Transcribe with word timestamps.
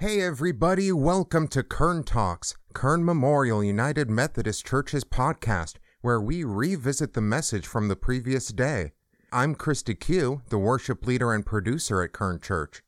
Hey 0.00 0.20
everybody, 0.20 0.92
welcome 0.92 1.48
to 1.48 1.64
Kern 1.64 2.04
Talks, 2.04 2.54
Kern 2.72 3.04
Memorial 3.04 3.64
United 3.64 4.08
Methodist 4.08 4.64
Church's 4.64 5.02
podcast, 5.02 5.74
where 6.02 6.20
we 6.20 6.44
revisit 6.44 7.14
the 7.14 7.20
message 7.20 7.66
from 7.66 7.88
the 7.88 7.96
previous 7.96 8.46
day. 8.46 8.92
I'm 9.32 9.56
Christy 9.56 9.96
Q, 9.96 10.42
the 10.50 10.58
worship 10.58 11.04
leader 11.04 11.32
and 11.32 11.44
producer 11.44 12.00
at 12.00 12.12
Kern 12.12 12.38
Church. 12.38 12.80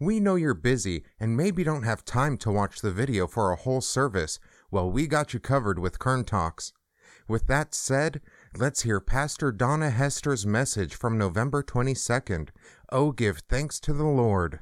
We 0.00 0.20
know 0.20 0.36
you're 0.36 0.54
busy 0.54 1.04
and 1.20 1.36
maybe 1.36 1.64
don't 1.64 1.82
have 1.82 2.02
time 2.02 2.38
to 2.38 2.50
watch 2.50 2.80
the 2.80 2.92
video 2.92 3.26
for 3.26 3.52
a 3.52 3.56
whole 3.56 3.82
service. 3.82 4.40
Well, 4.70 4.90
we 4.90 5.06
got 5.06 5.34
you 5.34 5.40
covered 5.40 5.78
with 5.78 5.98
Kern 5.98 6.24
Talks. 6.24 6.72
With 7.28 7.46
that 7.48 7.74
said, 7.74 8.22
let's 8.56 8.84
hear 8.84 9.00
Pastor 9.00 9.52
Donna 9.52 9.90
Hester's 9.90 10.46
message 10.46 10.94
from 10.94 11.18
November 11.18 11.62
22nd. 11.62 12.48
Oh, 12.90 13.12
give 13.12 13.40
thanks 13.50 13.78
to 13.80 13.92
the 13.92 14.06
Lord. 14.06 14.60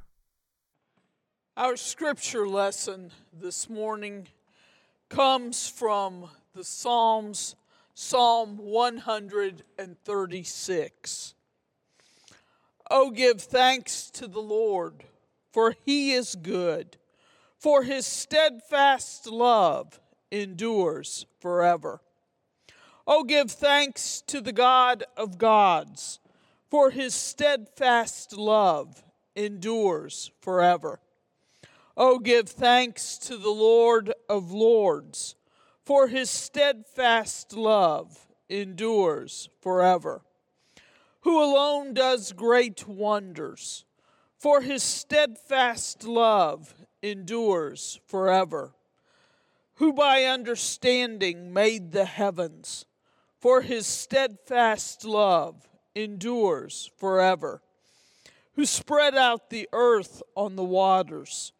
Our 1.63 1.77
scripture 1.77 2.49
lesson 2.49 3.13
this 3.33 3.71
morning 3.71 4.27
comes 5.09 5.69
from 5.69 6.29
the 6.57 6.65
Psalms, 6.65 7.55
Psalm 7.95 8.59
136. 8.59 11.35
Oh, 12.91 13.13
give 13.13 13.41
thanks 13.41 14.11
to 14.11 14.27
the 14.27 14.41
Lord, 14.41 15.05
for 15.53 15.77
he 15.85 16.11
is 16.11 16.35
good, 16.35 16.97
for 17.61 17.85
his 17.85 18.07
steadfast 18.07 19.29
love 19.29 20.01
endures 20.33 21.27
forever. 21.39 22.01
Oh, 23.07 23.23
give 23.23 23.53
thanks 23.53 24.21
to 24.27 24.41
the 24.41 24.53
God 24.53 25.05
of 25.17 25.39
gods, 25.39 26.19
for 26.69 26.91
his 26.91 27.15
steadfast 27.15 28.37
love 28.37 29.05
endures 29.37 30.33
forever. 30.41 30.99
Oh, 31.97 32.19
give 32.19 32.49
thanks 32.49 33.19
to 33.19 33.37
the 33.37 33.51
Lord 33.51 34.13
of 34.29 34.51
lords, 34.51 35.37
for 35.85 36.09
his 36.09 36.31
steadfast 36.31 37.55
love 37.55 38.27
endures 38.49 39.49
forever. 39.61 40.23
Who 41.21 41.43
alone 41.43 41.95
does 41.95 42.33
great 42.33 42.89
wonders, 42.89 43.85
for 44.39 44.63
his 44.63 44.83
steadfast 44.83 46.05
love 46.05 46.75
endures 47.03 48.01
forever. 48.07 48.73
Who 49.75 49.93
by 49.93 50.25
understanding 50.25 51.53
made 51.53 51.93
the 51.93 52.05
heavens, 52.07 52.87
for 53.39 53.61
his 53.61 53.87
steadfast 53.87 55.05
love 55.05 55.69
endures 55.95 56.91
forever. 56.97 57.63
Who 58.55 58.65
spread 58.65 59.15
out 59.15 59.51
the 59.51 59.69
earth 59.73 60.23
on 60.35 60.57
the 60.57 60.65
waters, 60.65 61.53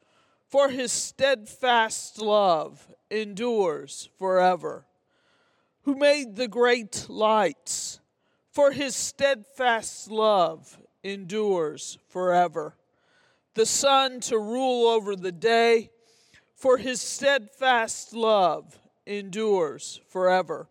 for 0.53 0.69
his 0.69 0.93
steadfast 0.93 2.21
love 2.21 2.87
endures 3.11 4.11
forever. 4.19 4.85
Who 5.85 5.97
made 5.97 6.37
the 6.37 6.47
great 6.47 7.07
lights, 7.09 8.01
for 8.51 8.71
his 8.73 8.95
steadfast 8.95 10.11
love 10.11 10.79
endures 11.03 11.97
forever. 12.11 12.77
The 13.55 13.65
sun 13.65 14.21
to 14.21 14.39
rule 14.39 14.89
over 14.89 15.17
the 15.17 15.33
day, 15.33 15.89
for 16.55 16.77
his 16.77 17.01
steadfast 17.01 18.13
love 18.13 18.79
endures 19.07 20.03
forever 20.11 20.69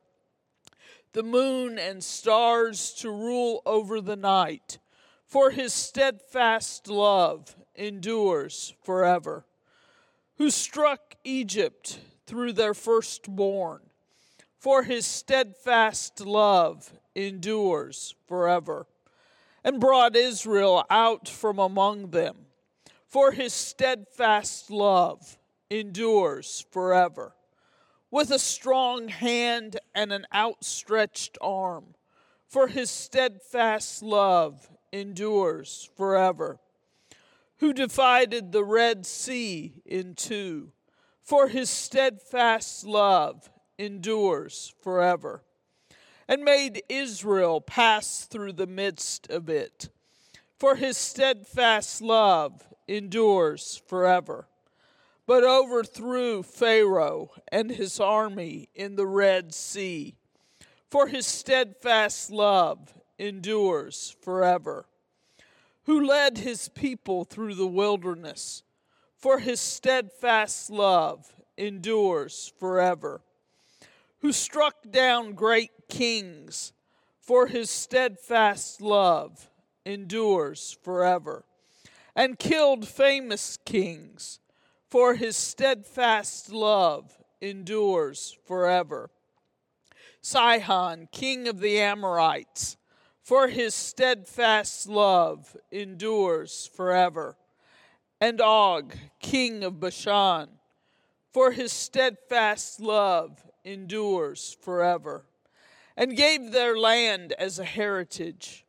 the 1.14 1.24
moon 1.24 1.78
and 1.78 2.02
stars 2.02 2.94
to 2.94 3.10
rule 3.10 3.62
over 3.66 4.00
the 4.00 4.16
night, 4.16 4.78
for 5.26 5.50
his 5.50 5.74
steadfast 5.74 6.88
love 6.88 7.54
endures 7.76 8.74
forever. 8.82 9.44
Who 10.42 10.50
struck 10.50 11.18
Egypt 11.24 12.00
through 12.26 12.54
their 12.54 12.74
firstborn, 12.74 13.82
for 14.58 14.82
his 14.82 15.06
steadfast 15.06 16.20
love 16.20 16.92
endures 17.14 18.16
forever. 18.28 18.88
And 19.64 19.80
brought 19.80 20.16
Israel 20.16 20.84
out 20.90 21.30
from 21.30 21.60
among 21.60 22.10
them, 22.10 22.48
for 23.08 23.34
his 23.34 23.54
steadfast 23.54 24.72
love 24.72 25.38
endures 25.70 26.66
forever 26.72 27.36
with 28.10 28.32
a 28.32 28.40
strong 28.40 29.10
hand 29.10 29.80
and 29.94 30.12
an 30.12 30.26
outstretched 30.34 31.38
arm, 31.40 31.94
for 32.48 32.68
his 32.68 32.90
steadfast 32.90 34.02
love 34.02 34.72
endures 34.92 35.88
forever. 35.96 36.60
Who 37.62 37.72
divided 37.72 38.52
the 38.52 38.66
Red 38.66 39.06
Sea 39.06 39.82
in 39.86 40.16
two, 40.16 40.74
for 41.22 41.48
his 41.48 41.70
steadfast 41.70 42.86
love 42.86 43.50
endures 43.78 44.74
forever, 44.82 45.44
and 46.28 46.44
made 46.44 46.84
Israel 46.90 47.62
pass 47.62 48.26
through 48.26 48.54
the 48.54 48.68
midst 48.68 49.30
of 49.30 49.48
it, 49.48 49.90
for 50.58 50.76
his 50.76 50.98
steadfast 50.98 52.02
love 52.02 52.68
endures 52.88 53.82
forever 53.88 54.48
but 55.32 55.46
overthrew 55.46 56.44
Pharaoh 56.44 57.32
and 57.48 57.72
his 57.72 58.02
army 58.02 58.68
in 58.76 58.98
the 58.98 59.08
Red 59.08 59.54
Sea. 59.54 60.16
For 60.90 61.08
his 61.08 61.26
steadfast 61.26 62.32
love 62.32 62.94
endures 63.18 64.14
forever. 64.22 64.88
Who 65.86 66.06
led 66.06 66.38
his 66.38 66.70
people 66.70 67.24
through 67.24 67.56
the 67.56 67.68
wilderness, 67.68 68.64
for 69.18 69.40
his 69.40 69.60
steadfast 69.60 70.70
love 70.70 71.34
endures 71.58 72.54
forever. 72.60 73.22
Who 74.20 74.32
struck 74.32 74.90
down 74.90 75.34
great 75.34 75.72
kings, 75.90 76.74
for 77.20 77.48
his 77.48 77.70
steadfast 77.70 78.82
love 78.82 79.50
endures 79.86 80.78
forever. 80.84 81.46
And 82.16 82.38
killed 82.38 82.88
famous 82.88 83.58
kings 83.66 84.40
for 84.92 85.16
his 85.16 85.38
steadfast 85.38 86.52
love 86.52 87.18
endures 87.40 88.38
forever. 88.46 89.10
Sihon, 90.22 91.08
king 91.12 91.48
of 91.48 91.62
the 91.62 91.80
Amorites, 91.80 92.78
for 93.22 93.48
his 93.48 93.74
steadfast 93.74 94.88
love 94.88 95.56
endures 95.72 96.70
forever. 96.74 97.38
And 98.20 98.42
Og, 98.42 98.96
king 99.20 99.64
of 99.64 99.80
Bashan, 99.80 100.50
for 101.34 101.52
his 101.52 101.72
steadfast 101.72 102.80
love 102.80 103.44
endures 103.64 104.58
forever. 104.62 105.26
And 105.98 106.16
gave 106.16 106.52
their 106.52 106.78
land 106.78 107.34
as 107.34 107.60
a 107.60 107.66
heritage, 107.66 108.66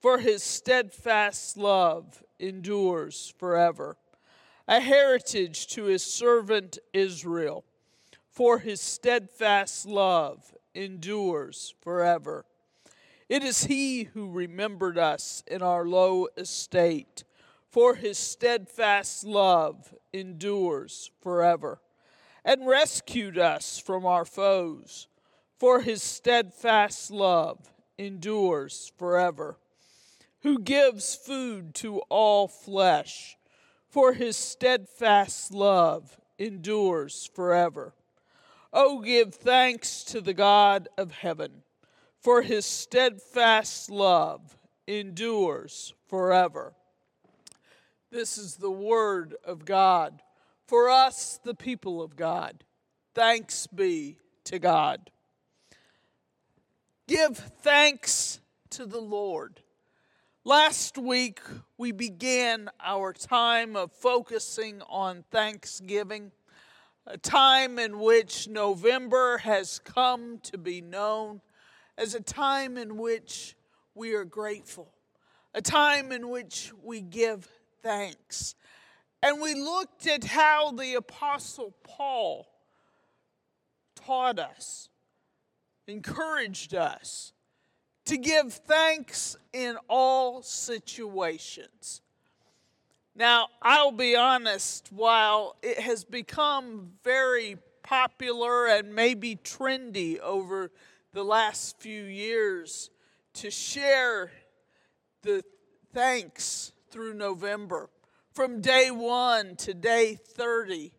for 0.00 0.18
his 0.18 0.42
steadfast 0.42 1.56
love 1.56 2.22
endures 2.38 3.32
forever 3.38 3.96
a 4.68 4.80
heritage 4.80 5.66
to 5.68 5.84
his 5.84 6.02
servant 6.02 6.78
Israel, 6.92 7.64
for 8.30 8.58
his 8.58 8.80
steadfast 8.80 9.86
love 9.86 10.54
endures 10.74 11.74
forever. 11.80 12.44
It 13.28 13.42
is 13.42 13.64
he 13.64 14.04
who 14.04 14.30
remembered 14.30 14.98
us 14.98 15.42
in 15.46 15.62
our 15.62 15.84
low 15.84 16.28
estate, 16.36 17.24
for 17.70 17.94
his 17.94 18.18
steadfast 18.18 19.24
love 19.24 19.94
endures 20.12 21.10
forever, 21.20 21.80
and 22.44 22.66
rescued 22.66 23.38
us 23.38 23.78
from 23.78 24.04
our 24.04 24.24
foes, 24.24 25.08
for 25.58 25.80
his 25.80 26.02
steadfast 26.02 27.10
love 27.10 27.72
endures 27.96 28.92
forever, 28.98 29.58
who 30.42 30.58
gives 30.58 31.14
food 31.14 31.74
to 31.76 32.00
all 32.08 32.48
flesh 32.48 33.36
for 33.92 34.14
his 34.14 34.38
steadfast 34.38 35.52
love 35.52 36.16
endures 36.38 37.28
forever. 37.34 37.92
Oh, 38.72 39.02
give 39.02 39.34
thanks 39.34 40.02
to 40.04 40.22
the 40.22 40.32
God 40.32 40.88
of 40.96 41.12
heaven, 41.12 41.62
for 42.22 42.42
his 42.42 42.64
steadfast 42.64 43.90
love 43.90 44.56
endures 44.86 45.94
forever. 46.08 46.74
This 48.10 48.38
is 48.38 48.56
the 48.56 48.70
word 48.70 49.34
of 49.44 49.64
God 49.64 50.22
for 50.66 50.88
us, 50.88 51.38
the 51.42 51.54
people 51.54 52.02
of 52.02 52.16
God. 52.16 52.64
Thanks 53.14 53.66
be 53.66 54.16
to 54.44 54.58
God. 54.58 55.10
Give 57.06 57.36
thanks 57.36 58.40
to 58.70 58.86
the 58.86 59.00
Lord 59.00 59.60
Last 60.44 60.98
week, 60.98 61.38
we 61.78 61.92
began 61.92 62.68
our 62.84 63.12
time 63.12 63.76
of 63.76 63.92
focusing 63.92 64.82
on 64.88 65.22
Thanksgiving, 65.30 66.32
a 67.06 67.16
time 67.16 67.78
in 67.78 68.00
which 68.00 68.48
November 68.48 69.38
has 69.38 69.78
come 69.78 70.40
to 70.42 70.58
be 70.58 70.80
known 70.80 71.42
as 71.98 72.14
a 72.14 72.20
time 72.20 72.76
in 72.76 72.96
which 72.96 73.56
we 73.94 74.14
are 74.14 74.24
grateful, 74.24 74.92
a 75.54 75.62
time 75.62 76.12
in 76.12 76.30
which 76.30 76.72
we 76.82 77.00
give 77.00 77.48
thanks. 77.82 78.54
And 79.22 79.40
we 79.40 79.54
looked 79.54 80.06
at 80.06 80.24
how 80.24 80.72
the 80.72 80.94
Apostle 80.94 81.74
Paul 81.84 82.48
taught 83.94 84.38
us, 84.38 84.88
encouraged 85.86 86.74
us 86.74 87.32
to 88.06 88.16
give 88.16 88.52
thanks 88.52 89.36
in 89.52 89.76
all 89.88 90.42
situations. 90.42 92.00
Now, 93.14 93.48
I'll 93.60 93.92
be 93.92 94.16
honest, 94.16 94.88
while 94.90 95.56
it 95.62 95.78
has 95.78 96.02
become 96.02 96.92
very 97.04 97.58
popular 97.82 98.66
and 98.66 98.94
maybe 98.94 99.36
trendy 99.36 100.18
over 100.18 100.70
the 101.12 101.24
last 101.24 101.78
few 101.78 102.04
years 102.04 102.90
to 103.34 103.50
share 103.50 104.30
the 105.22 105.44
thanks 105.92 106.72
through 106.90 107.14
November, 107.14 107.90
from 108.32 108.60
day 108.60 108.90
one 108.90 109.56
to 109.56 109.74
day 109.74 110.14
30, 110.14 110.92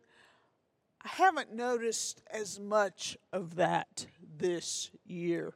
I 1.04 1.08
haven't 1.08 1.54
noticed 1.54 2.22
as 2.32 2.60
much 2.60 3.18
of 3.32 3.56
that 3.56 4.06
this 4.38 4.92
year. 5.06 5.54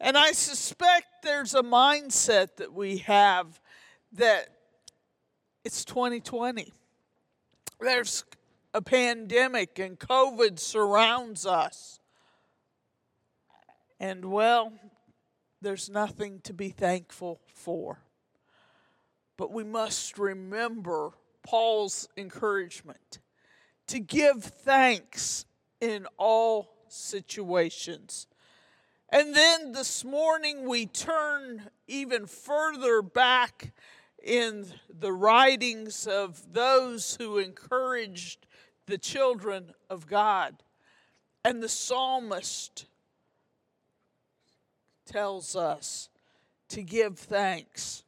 And 0.00 0.16
I 0.16 0.32
suspect 0.32 1.22
there's 1.22 1.54
a 1.54 1.62
mindset 1.62 2.56
that 2.56 2.72
we 2.72 2.98
have 2.98 3.60
that 4.12 4.48
it's 5.64 5.84
2020. 5.84 6.72
There's 7.80 8.24
a 8.72 8.80
pandemic 8.80 9.78
and 9.78 9.98
COVID 9.98 10.58
surrounds 10.58 11.44
us. 11.46 12.00
And 14.00 14.26
well, 14.26 14.72
there's 15.60 15.90
nothing 15.90 16.40
to 16.44 16.52
be 16.52 16.68
thankful 16.68 17.40
for. 17.54 17.98
But 19.36 19.52
we 19.52 19.64
must 19.64 20.18
remember 20.18 21.10
Paul's 21.42 22.08
encouragement 22.16 23.18
to 23.88 23.98
give 23.98 24.42
thanks 24.44 25.46
in 25.80 26.06
all 26.16 26.68
situations. 26.88 28.26
And 29.10 29.34
then 29.34 29.72
this 29.72 30.04
morning 30.04 30.68
we 30.68 30.86
turn 30.86 31.70
even 31.86 32.26
further 32.26 33.00
back 33.00 33.72
in 34.22 34.66
the 34.90 35.12
writings 35.12 36.06
of 36.06 36.52
those 36.52 37.16
who 37.16 37.38
encouraged 37.38 38.46
the 38.86 38.98
children 38.98 39.72
of 39.88 40.06
God. 40.06 40.62
And 41.44 41.62
the 41.62 41.68
psalmist 41.68 42.86
tells 45.08 45.56
us 45.56 46.08
to 46.68 46.82
give 46.82 47.18
thanks, 47.18 48.04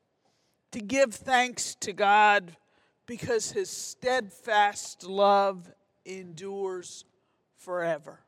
to 0.70 0.80
give 0.80 1.14
thanks 1.14 1.74
to 1.76 1.92
God 1.92 2.56
because 3.06 3.52
his 3.52 3.70
steadfast 3.70 5.04
love 5.04 5.72
endures 6.04 7.04
forever. 7.56 8.20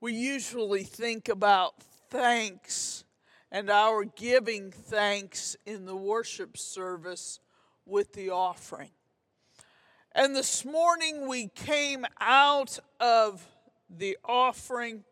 We 0.00 0.14
usually 0.14 0.82
think 0.82 1.28
about 1.28 1.80
thanks 2.10 3.04
and 3.52 3.70
our 3.70 4.04
giving 4.04 4.72
thanks 4.72 5.56
in 5.64 5.84
the 5.86 5.94
worship 5.94 6.56
service 6.58 7.38
with 7.86 8.12
the 8.12 8.30
offering. 8.30 8.90
And 10.14 10.34
this 10.34 10.64
morning 10.64 11.28
we 11.28 11.48
came 11.48 12.04
out 12.20 12.78
of 12.98 13.46
the 13.88 14.18
offering 14.24 15.04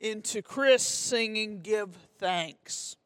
into 0.00 0.42
Chris 0.42 0.82
singing 0.82 1.60
Give 1.60 1.94
Thanks. 2.18 2.96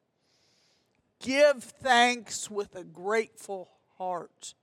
Give 1.21 1.63
thanks 1.63 2.51
with 2.51 2.75
a 2.75 2.85
grateful 2.85 3.71
heart. 3.97 4.55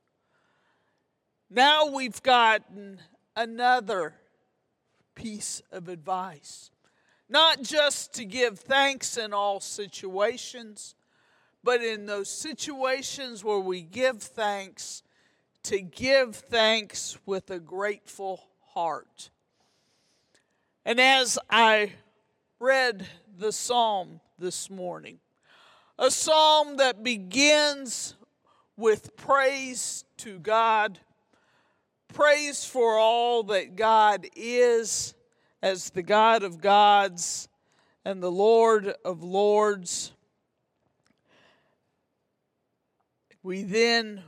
Now 1.49 1.87
we've 1.87 2.21
gotten 2.21 2.99
another 3.35 4.15
piece 5.15 5.61
of 5.71 5.87
advice 5.89 6.71
not 7.31 7.61
just 7.61 8.13
to 8.13 8.25
give 8.25 8.59
thanks 8.59 9.15
in 9.15 9.33
all 9.33 9.61
situations, 9.61 10.95
but 11.63 11.81
in 11.81 12.05
those 12.05 12.29
situations 12.29 13.41
where 13.41 13.59
we 13.59 13.81
give 13.81 14.21
thanks, 14.21 15.01
to 15.63 15.79
give 15.79 16.35
thanks 16.35 17.17
with 17.25 17.49
a 17.49 17.59
grateful 17.59 18.43
heart. 18.73 19.29
And 20.83 20.99
as 20.99 21.39
I 21.49 21.93
read 22.61 23.07
the 23.39 23.51
psalm 23.51 24.21
this 24.37 24.69
morning, 24.69 25.17
a 25.97 26.11
psalm 26.11 26.77
that 26.77 27.03
begins 27.03 28.13
with 28.77 29.15
praise 29.15 30.05
to 30.17 30.37
God, 30.37 30.99
praise 32.13 32.63
for 32.63 32.99
all 32.99 33.41
that 33.41 33.75
God 33.75 34.27
is 34.35 35.15
as 35.63 35.89
the 35.89 36.03
God 36.03 36.43
of 36.43 36.61
gods 36.61 37.49
and 38.05 38.21
the 38.21 38.31
Lord 38.31 38.93
of 39.03 39.23
lords. 39.23 40.13
We 43.41 43.63
then 43.63 44.21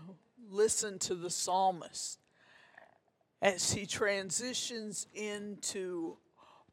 listen 0.49 0.97
to 0.99 1.13
the 1.13 1.29
psalmist 1.29 2.17
as 3.43 3.73
he 3.73 3.85
transitions 3.85 5.05
into 5.13 6.17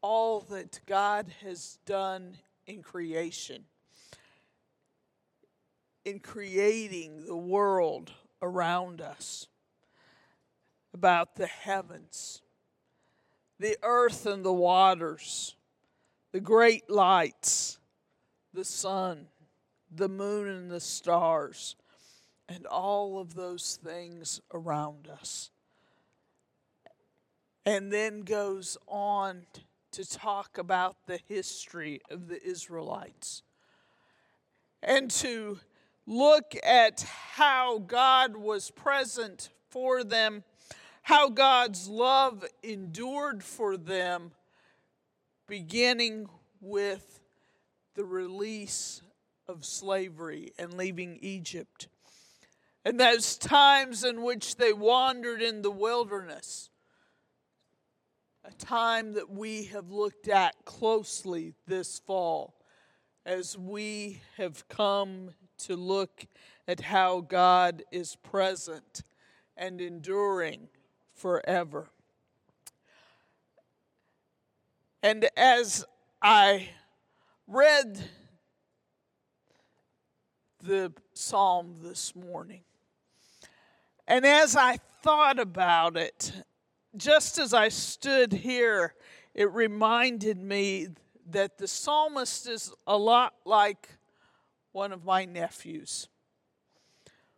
all 0.01 0.41
that 0.49 0.79
God 0.85 1.27
has 1.43 1.77
done 1.85 2.37
in 2.65 2.81
creation, 2.81 3.65
in 6.05 6.19
creating 6.19 7.25
the 7.25 7.35
world 7.35 8.11
around 8.41 9.01
us, 9.01 9.47
about 10.93 11.35
the 11.35 11.47
heavens. 11.47 12.41
The 13.59 13.77
earth 13.83 14.25
and 14.25 14.43
the 14.43 14.51
waters, 14.51 15.55
the 16.31 16.39
great 16.39 16.89
lights, 16.89 17.77
the 18.53 18.65
sun, 18.65 19.27
the 19.95 20.09
moon 20.09 20.47
and 20.47 20.71
the 20.71 20.79
stars, 20.79 21.75
and 22.49 22.65
all 22.65 23.19
of 23.19 23.35
those 23.35 23.77
things 23.83 24.41
around 24.51 25.07
us. 25.07 25.51
And 27.65 27.93
then 27.93 28.21
goes 28.21 28.79
on 28.87 29.45
to 29.91 30.07
talk 30.07 30.57
about 30.57 30.95
the 31.05 31.19
history 31.27 32.01
of 32.09 32.27
the 32.27 32.41
Israelites 32.43 33.43
and 34.81 35.11
to 35.11 35.59
look 36.07 36.53
at 36.63 37.01
how 37.33 37.79
God 37.79 38.35
was 38.35 38.71
present 38.71 39.49
for 39.69 40.03
them 40.03 40.43
how 41.03 41.29
God's 41.29 41.87
love 41.87 42.45
endured 42.63 43.43
for 43.43 43.77
them, 43.77 44.31
beginning 45.47 46.29
with 46.59 47.19
the 47.95 48.05
release 48.05 49.01
of 49.47 49.65
slavery 49.65 50.53
and 50.57 50.75
leaving 50.75 51.17
Egypt. 51.21 51.87
And 52.85 52.99
those 52.99 53.37
times 53.37 54.03
in 54.03 54.23
which 54.23 54.55
they 54.55 54.73
wandered 54.73 55.41
in 55.41 55.61
the 55.61 55.71
wilderness, 55.71 56.69
a 58.43 58.51
time 58.53 59.13
that 59.13 59.29
we 59.29 59.65
have 59.65 59.91
looked 59.91 60.27
at 60.27 60.65
closely 60.65 61.53
this 61.67 61.99
fall 61.99 62.55
as 63.25 63.57
we 63.57 64.21
have 64.37 64.67
come 64.67 65.29
to 65.59 65.75
look 65.75 66.25
at 66.67 66.81
how 66.81 67.21
God 67.21 67.83
is 67.91 68.15
present 68.15 69.03
and 69.55 69.79
enduring 69.79 70.69
forever. 71.13 71.89
And 75.03 75.29
as 75.37 75.85
I 76.21 76.69
read 77.47 77.99
the 80.63 80.93
psalm 81.13 81.75
this 81.81 82.15
morning, 82.15 82.61
and 84.07 84.25
as 84.25 84.55
I 84.55 84.77
thought 85.03 85.39
about 85.39 85.95
it, 85.95 86.31
just 86.95 87.37
as 87.37 87.53
I 87.53 87.69
stood 87.69 88.33
here, 88.33 88.93
it 89.33 89.51
reminded 89.51 90.37
me 90.37 90.89
that 91.29 91.57
the 91.57 91.67
psalmist 91.67 92.47
is 92.47 92.73
a 92.85 92.97
lot 92.97 93.33
like 93.45 93.89
one 94.71 94.91
of 94.91 95.05
my 95.05 95.25
nephews. 95.25 96.09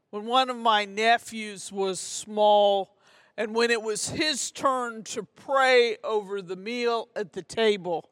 When 0.09 0.25
one 0.25 0.49
of 0.49 0.57
my 0.57 0.85
nephews 0.85 1.71
was 1.71 1.99
small, 1.99 2.97
and 3.37 3.55
when 3.55 3.71
it 3.71 3.81
was 3.81 4.09
his 4.09 4.51
turn 4.51 5.03
to 5.05 5.23
pray 5.23 5.97
over 6.03 6.41
the 6.41 6.55
meal 6.55 7.09
at 7.15 7.33
the 7.33 7.41
table, 7.41 8.09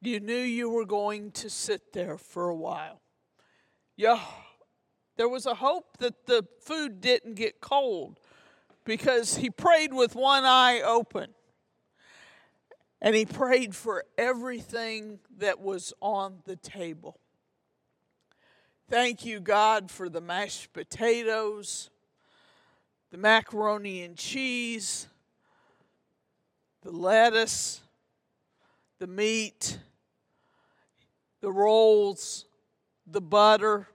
you 0.00 0.20
knew 0.20 0.34
you 0.34 0.70
were 0.70 0.86
going 0.86 1.30
to 1.32 1.50
sit 1.50 1.92
there 1.92 2.16
for 2.18 2.48
a 2.48 2.54
while. 2.54 3.00
Yeah, 3.96 4.20
there 5.16 5.28
was 5.28 5.46
a 5.46 5.54
hope 5.54 5.98
that 5.98 6.26
the 6.26 6.46
food 6.60 7.00
didn't 7.00 7.34
get 7.34 7.60
cold 7.60 8.18
because 8.84 9.36
he 9.36 9.50
prayed 9.50 9.92
with 9.92 10.14
one 10.14 10.44
eye 10.44 10.80
open. 10.80 11.34
And 13.00 13.14
he 13.14 13.26
prayed 13.26 13.74
for 13.74 14.04
everything 14.16 15.18
that 15.38 15.60
was 15.60 15.92
on 16.00 16.38
the 16.44 16.56
table. 16.56 17.18
Thank 18.88 19.26
you, 19.26 19.40
God, 19.40 19.90
for 19.90 20.08
the 20.08 20.20
mashed 20.20 20.72
potatoes, 20.72 21.90
the 23.10 23.18
macaroni 23.18 24.02
and 24.02 24.16
cheese, 24.16 25.06
the 26.82 26.90
lettuce, 26.90 27.80
the 28.98 29.06
meat, 29.06 29.78
the 31.40 31.52
rolls, 31.52 32.46
the 33.06 33.20
butter. 33.20 33.88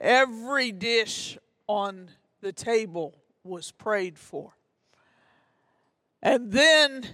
Every 0.00 0.72
dish 0.72 1.38
on 1.66 2.08
the 2.40 2.52
table 2.52 3.14
was 3.44 3.70
prayed 3.70 4.18
for. 4.18 4.56
And 6.22 6.50
then 6.50 7.06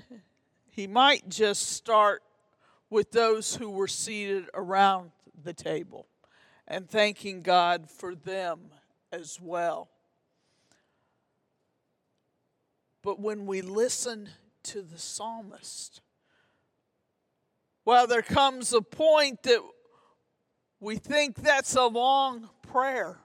he 0.70 0.87
might 0.87 1.28
just 1.28 1.72
start 1.72 2.22
with 2.88 3.10
those 3.10 3.56
who 3.56 3.68
were 3.70 3.88
seated 3.88 4.49
around 4.54 5.10
the 5.42 5.52
table 5.52 6.06
and 6.66 6.88
thanking 6.88 7.42
God 7.42 7.90
for 7.90 8.14
them 8.14 8.60
as 9.12 9.38
well. 9.40 9.88
But 13.02 13.18
when 13.18 13.46
we 13.46 13.62
listen 13.62 14.28
to 14.64 14.82
the 14.82 14.99
psalmist, 14.99 16.00
well, 17.84 18.06
there 18.06 18.22
comes 18.22 18.72
a 18.72 18.82
point 18.82 19.42
that 19.44 19.60
we 20.78 20.96
think 20.96 21.37
that's 21.37 21.75
a 21.75 21.87
long 21.87 22.49
prayer. 22.62 23.18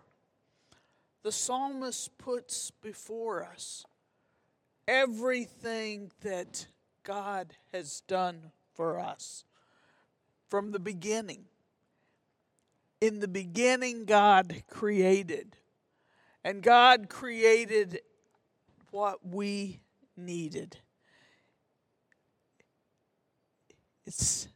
The 1.26 1.32
psalmist 1.32 2.16
puts 2.20 2.70
before 2.70 3.44
us 3.44 3.84
everything 4.88 6.12
that 6.22 6.68
God 7.02 7.56
has 7.74 8.02
done 8.02 8.52
for 8.76 9.00
us 9.00 9.44
from 10.52 10.70
the 10.72 10.78
beginning. 10.78 11.46
In 13.02 13.22
the 13.22 13.28
beginning, 13.28 14.06
God 14.06 14.66
created, 14.70 15.58
and 16.44 16.62
God 16.62 17.10
created 17.10 18.02
what 18.92 19.28
we 19.28 19.80
needed. 20.16 20.78
It's 24.06 24.48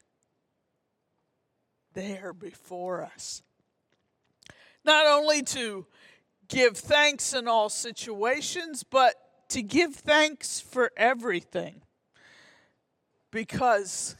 there 1.96 2.32
before 2.32 3.02
us. 3.02 3.42
Not 4.86 5.08
only 5.08 5.42
to 5.42 5.88
give 6.50 6.78
thanks 6.78 7.34
in 7.34 7.48
all 7.48 7.70
situations, 7.70 8.84
but 8.84 9.16
to 9.50 9.62
give 9.62 9.96
thanks 9.96 10.60
for 10.60 10.92
everything. 10.98 11.82
Because 13.32 14.16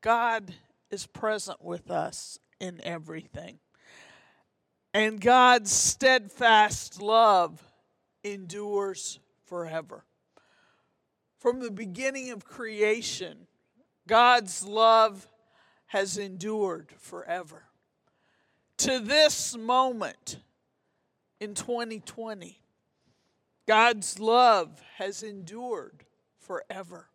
God 0.00 0.54
is 0.90 1.06
present 1.06 1.62
with 1.62 1.90
us 1.90 2.38
in 2.60 2.80
everything. 2.84 3.58
And 4.92 5.20
God's 5.20 5.72
steadfast 5.72 7.02
love 7.02 7.60
endures 8.22 9.18
forever. 9.44 10.04
From 11.40 11.60
the 11.60 11.70
beginning 11.70 12.30
of 12.30 12.44
creation, 12.44 13.48
God's 14.06 14.64
love 14.64 15.28
has 15.86 16.16
endured 16.16 16.92
forever. 16.96 17.64
To 18.78 19.00
this 19.00 19.56
moment 19.56 20.38
in 21.44 21.54
2020, 21.54 22.58
God's 23.68 24.18
love 24.18 24.82
has 24.96 25.22
endured 25.22 26.04
forever. 26.40 27.08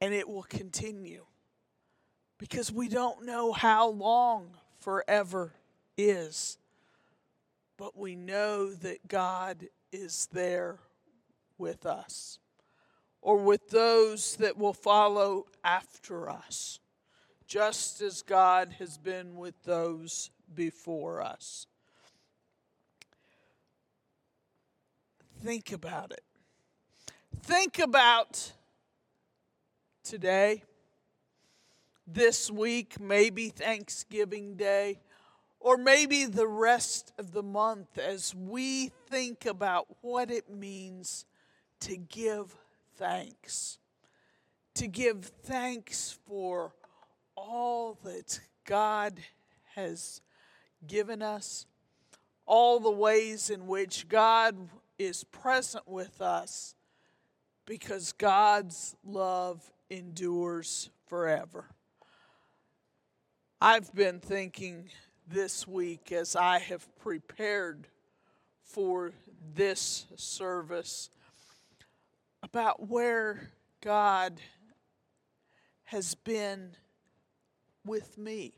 And 0.00 0.12
it 0.12 0.28
will 0.28 0.42
continue 0.42 1.24
because 2.38 2.70
we 2.70 2.88
don't 2.88 3.24
know 3.24 3.52
how 3.52 3.88
long 3.88 4.50
forever 4.78 5.54
is. 5.96 6.58
But 7.78 7.96
we 7.96 8.16
know 8.16 8.72
that 8.74 9.08
God 9.08 9.68
is 9.92 10.28
there 10.32 10.78
with 11.58 11.86
us 11.86 12.38
or 13.22 13.38
with 13.38 13.70
those 13.70 14.36
that 14.36 14.56
will 14.56 14.72
follow 14.72 15.46
after 15.64 16.28
us, 16.30 16.80
just 17.46 18.00
as 18.00 18.22
God 18.22 18.74
has 18.78 18.98
been 18.98 19.36
with 19.36 19.54
those 19.64 20.30
before 20.54 21.22
us. 21.22 21.66
Think 25.42 25.72
about 25.72 26.12
it. 26.12 26.24
Think 27.42 27.78
about 27.78 28.52
today, 30.02 30.64
this 32.06 32.50
week, 32.50 32.98
maybe 32.98 33.50
Thanksgiving 33.50 34.56
Day, 34.56 35.00
or 35.60 35.76
maybe 35.76 36.24
the 36.24 36.46
rest 36.46 37.12
of 37.18 37.32
the 37.32 37.42
month 37.42 37.98
as 37.98 38.34
we 38.34 38.90
think 39.08 39.46
about 39.46 39.86
what 40.00 40.30
it 40.30 40.50
means 40.50 41.26
to 41.80 41.96
give 41.96 42.54
thanks. 42.96 43.78
To 44.74 44.88
give 44.88 45.26
thanks 45.44 46.18
for 46.26 46.72
all 47.36 47.98
that 48.02 48.40
God 48.64 49.14
has 49.74 50.20
given 50.86 51.22
us, 51.22 51.66
all 52.46 52.80
the 52.80 52.90
ways 52.90 53.50
in 53.50 53.66
which 53.66 54.08
God 54.08 54.56
is 54.98 55.24
present 55.24 55.86
with 55.86 56.20
us, 56.20 56.74
because 57.66 58.12
God's 58.12 58.96
love 59.04 59.70
endures 59.90 60.90
forever. 61.06 61.66
I've 63.60 63.94
been 63.94 64.20
thinking 64.20 64.90
this 65.28 65.66
week 65.66 66.12
as 66.12 66.36
I 66.36 66.58
have 66.58 66.86
prepared 66.96 67.88
for 68.62 69.12
this 69.54 70.06
service 70.16 71.10
about 72.42 72.88
where 72.88 73.50
God 73.82 74.40
has 75.84 76.14
been 76.14 76.76
with 77.86 78.18
me. 78.18 78.52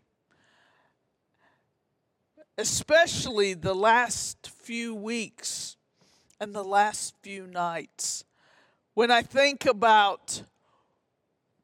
Especially 2.56 3.54
the 3.54 3.74
last 3.74 4.50
few 4.50 4.94
weeks 4.94 5.76
and 6.40 6.54
the 6.54 6.64
last 6.64 7.14
few 7.22 7.46
nights. 7.46 8.24
When 8.94 9.10
I 9.10 9.22
think 9.22 9.66
about 9.66 10.42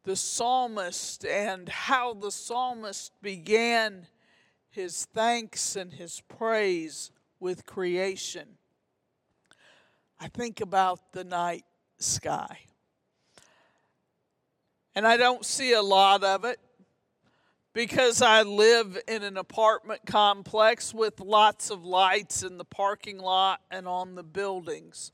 the 0.05 0.15
psalmist 0.15 1.25
and 1.25 1.69
how 1.69 2.15
the 2.15 2.31
psalmist 2.31 3.13
began 3.23 4.07
his 4.71 5.07
thanks 5.07 5.77
and 5.77 5.93
his 5.93 6.21
praise 6.29 7.11
with 7.41 7.67
creation, 7.67 8.47
I 10.21 10.29
think 10.29 10.61
about 10.61 11.13
the 11.13 11.25
night 11.25 11.65
sky. 11.99 12.59
And 14.95 15.07
I 15.07 15.17
don't 15.17 15.45
see 15.45 15.73
a 15.73 15.83
lot 15.83 16.23
of 16.23 16.45
it 16.45 16.61
because 17.75 18.23
I 18.23 18.43
live 18.43 18.97
in 19.09 19.25
an 19.25 19.37
apartment 19.37 20.03
complex 20.07 20.95
with 20.95 21.19
lots 21.19 21.71
of 21.71 21.85
lights 21.85 22.45
in 22.45 22.57
the 22.57 22.65
parking 22.65 23.19
lot 23.19 23.61
and 23.69 23.89
on 23.89 24.15
the 24.15 24.23
buildings. 24.23 25.11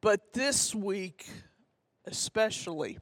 But 0.00 0.32
this 0.32 0.74
week, 0.74 1.28
especially, 2.06 2.98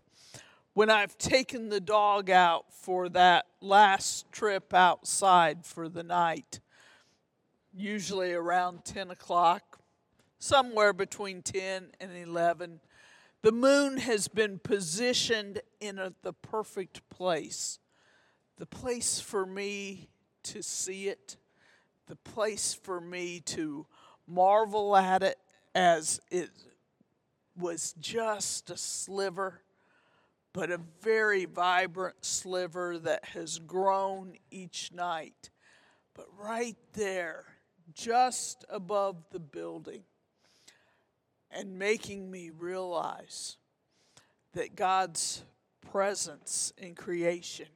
when 0.75 0.91
I've 0.91 1.17
taken 1.19 1.69
the 1.69 1.81
dog 1.81 2.31
out 2.31 2.75
for 2.75 3.09
that 3.11 3.47
last 3.61 4.31
trip 4.33 4.75
outside 4.75 5.65
for 5.65 5.89
the 5.89 6.03
night, 6.03 6.59
usually 7.73 8.33
around 8.33 8.85
10 8.85 9.13
o'clock, 9.13 9.79
somewhere 10.41 10.93
between 10.93 11.43
10 11.43 11.93
and 12.01 12.17
11, 12.17 12.81
the 13.43 13.53
moon 13.53 13.99
has 13.99 14.27
been 14.27 14.59
positioned 14.59 15.61
in 15.81 15.99
a, 15.99 16.13
the 16.23 16.33
perfect 16.33 17.09
place. 17.09 17.79
The 18.61 18.67
place 18.67 19.19
for 19.19 19.47
me 19.47 20.11
to 20.43 20.63
see 20.63 21.09
it, 21.09 21.39
the 22.09 22.17
place 22.17 22.75
for 22.75 23.01
me 23.01 23.41
to 23.47 23.87
marvel 24.29 24.95
at 24.95 25.23
it 25.23 25.39
as 25.75 26.21
it 26.31 26.51
was 27.59 27.95
just 27.99 28.69
a 28.69 28.77
sliver, 28.77 29.63
but 30.53 30.71
a 30.71 30.79
very 31.01 31.47
vibrant 31.47 32.23
sliver 32.23 32.99
that 32.99 33.25
has 33.33 33.59
grown 33.61 34.35
each 34.51 34.93
night. 34.93 35.49
But 36.13 36.27
right 36.39 36.77
there, 36.93 37.47
just 37.95 38.67
above 38.69 39.25
the 39.31 39.41
building, 39.41 40.03
and 41.51 41.79
making 41.79 42.31
me 42.31 42.51
realize 42.51 43.57
that 44.53 44.77
God's 44.77 45.45
presence 45.91 46.75
in 46.77 46.95
creation, 46.95 47.69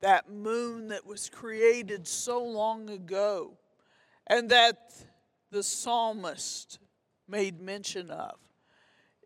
that 0.00 0.30
moon 0.30 0.88
that 0.88 1.06
was 1.06 1.28
created 1.28 2.06
so 2.06 2.42
long 2.42 2.88
ago, 2.88 3.56
and 4.26 4.50
that 4.50 4.92
the 5.50 5.62
psalmist 5.62 6.78
made 7.26 7.60
mention 7.60 8.10
of, 8.10 8.36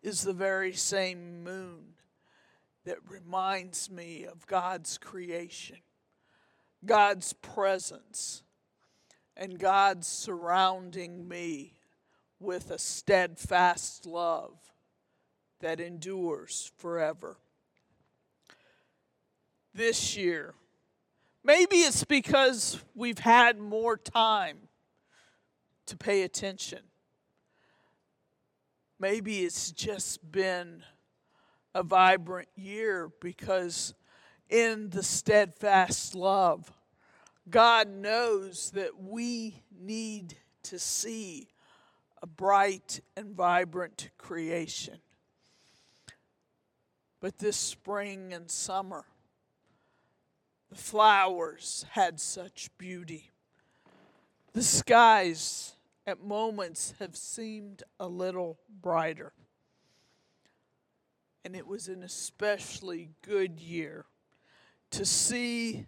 is 0.03 0.23
the 0.23 0.33
very 0.33 0.73
same 0.73 1.45
moon 1.45 1.95
that 2.85 2.99
reminds 3.09 3.91
me 3.91 4.25
of 4.25 4.47
God's 4.47 4.99
creation. 4.99 5.77
God's 6.85 7.33
presence 7.35 8.43
and 9.37 9.59
God 9.59 10.05
surrounding 10.05 11.29
me 11.29 11.75
with 12.41 12.71
a 12.71 12.79
steadfast 12.79 14.05
love 14.05 14.59
that 15.61 15.81
endures 15.81 16.73
forever. 16.79 17.37
This 19.73 20.17
year, 20.17 20.55
maybe 21.45 21.77
it's 21.77 22.05
because 22.05 22.83
we've 22.95 23.19
had 23.19 23.59
more 23.59 23.97
time 23.97 24.59
to 25.87 25.97
pay 25.97 26.23
attention. 26.23 26.81
Maybe 28.99 29.41
it's 29.41 29.73
just 29.73 30.31
been 30.31 30.85
a 31.75 31.83
vibrant 31.83 32.49
year 32.55 33.11
because 33.21 33.95
in 34.49 34.91
the 34.91 35.03
steadfast 35.03 36.15
love, 36.15 36.71
God 37.51 37.89
knows 37.89 38.71
that 38.73 39.01
we 39.01 39.63
need 39.77 40.37
to 40.65 40.79
see 40.79 41.49
a 42.23 42.27
bright 42.27 43.01
and 43.17 43.35
vibrant 43.35 44.11
creation. 44.19 44.99
But 47.21 47.39
this 47.39 47.57
spring 47.57 48.33
and 48.33 48.51
summer, 48.51 49.05
the 50.73 50.79
flowers 50.79 51.85
had 51.91 52.19
such 52.19 52.71
beauty. 52.79 53.31
The 54.55 54.63
skies 54.63 55.75
at 56.07 56.25
moments 56.25 56.95
have 56.99 57.15
seemed 57.15 57.83
a 58.01 58.09
little 58.09 58.59
brighter. 58.81 59.35
And 61.45 61.55
it 61.55 61.67
was 61.67 61.89
an 61.89 62.03
especially 62.03 63.11
good 63.21 63.61
year 63.61 64.07
to 64.93 65.05
see 65.05 65.85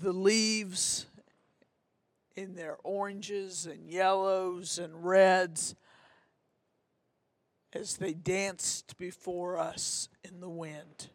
the 0.00 0.12
leaves 0.12 1.06
in 2.34 2.56
their 2.56 2.78
oranges 2.82 3.64
and 3.64 3.88
yellows 3.88 4.76
and 4.76 5.04
reds 5.04 5.76
as 7.72 7.98
they 7.98 8.12
danced 8.12 8.96
before 8.96 9.56
us 9.56 10.08
in 10.24 10.40
the 10.40 10.50
wind. 10.50 11.10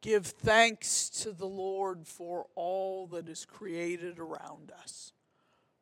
Give 0.00 0.24
thanks 0.24 1.10
to 1.22 1.32
the 1.32 1.46
Lord 1.46 2.06
for 2.06 2.46
all 2.54 3.08
that 3.08 3.28
is 3.28 3.44
created 3.44 4.18
around 4.18 4.72
us, 4.82 5.12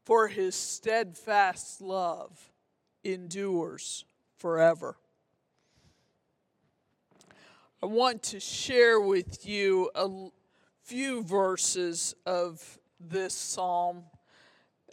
for 0.05 0.29
his 0.29 0.55
steadfast 0.55 1.83
love 1.83 2.51
endures 3.05 4.05
forever. 4.39 4.97
I 7.83 7.87
want 7.87 8.23
to 8.25 8.41
share 8.41 8.99
with 8.99 9.47
you 9.47 9.91
a 9.95 10.09
few 10.83 11.23
verses 11.23 12.15
of 12.25 12.79
this 12.99 13.35
psalm 13.35 14.05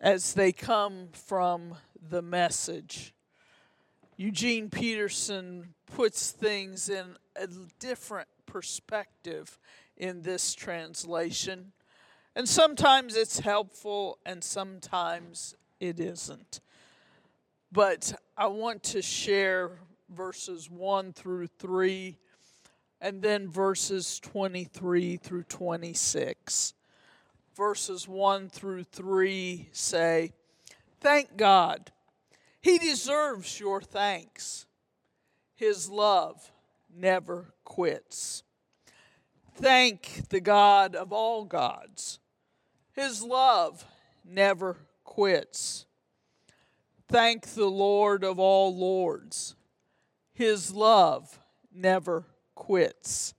as 0.02 0.34
they 0.34 0.52
come 0.52 1.08
from 1.14 1.76
the 2.10 2.22
message. 2.22 3.14
Eugene 4.18 4.70
Peterson 4.70 5.74
puts 5.96 6.32
things 6.32 6.90
in 6.90 7.16
a 7.38 7.48
different 7.80 8.28
perspective 8.46 9.60
in 9.98 10.22
this 10.22 10.54
translation. 10.54 11.72
And 12.36 12.48
sometimes 12.48 13.16
it's 13.16 13.40
helpful 13.40 14.18
and 14.26 14.44
sometimes 14.44 15.56
it 15.80 16.00
isn't. 16.00 16.62
But 17.72 18.14
I 18.38 18.48
want 18.48 18.84
to 18.84 19.02
share 19.02 19.72
verses 20.10 20.70
1 20.70 21.14
through 21.14 21.48
3 21.48 22.18
and 23.02 23.22
then 23.22 23.50
verses 23.50 24.20
23 24.22 25.18
through 25.18 25.44
26. 25.44 26.74
Verses 27.56 28.08
1 28.08 28.50
through 28.50 28.84
3 28.84 29.70
say, 29.72 30.32
Thank 31.02 31.36
God. 31.36 31.92
He 32.62 32.78
deserves 32.78 33.60
your 33.60 33.82
thanks. 33.82 34.66
His 35.56 35.90
love 35.90 36.50
never 36.96 37.53
quits. 37.64 38.44
Thank 39.56 40.30
the 40.30 40.42
God 40.42 40.96
of 40.96 41.12
all 41.12 41.46
gods. 41.46 42.20
His 42.94 43.24
love 43.24 43.86
never 44.26 44.78
quits. 45.04 45.86
Thank 47.08 47.48
the 47.54 47.68
Lord 47.68 48.24
of 48.24 48.40
all 48.40 48.76
lords. 48.76 49.56
His 50.34 50.74
love 50.74 51.40
never 51.72 52.26
quits. 52.56 53.34